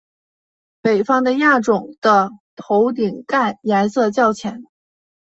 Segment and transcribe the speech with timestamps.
[0.81, 4.63] 北方的亚种的头顶盖颜色较浅。